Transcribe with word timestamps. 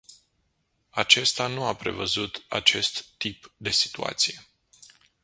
Acesta 0.89 1.47
nu 1.47 1.63
a 1.63 1.75
prevăzut 1.75 2.45
acest 2.47 3.05
tip 3.17 3.53
de 3.57 3.69
situație. 3.69 4.45